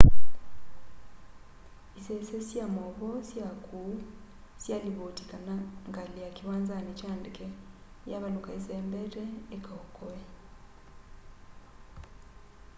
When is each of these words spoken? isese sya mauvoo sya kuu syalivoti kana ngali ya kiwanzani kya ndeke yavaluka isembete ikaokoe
isese 1.99 2.37
sya 2.47 2.65
mauvoo 2.75 3.19
sya 3.29 3.47
kuu 3.65 3.93
syalivoti 4.63 5.23
kana 5.31 5.55
ngali 5.89 6.15
ya 6.23 6.29
kiwanzani 6.35 6.91
kya 6.99 7.11
ndeke 7.19 7.45
yavaluka 8.11 8.49
isembete 8.59 9.23
ikaokoe 9.55 10.19